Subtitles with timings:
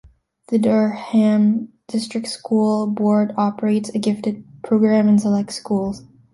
[0.47, 6.01] The Durham District School Board operates a gifted program in select schools.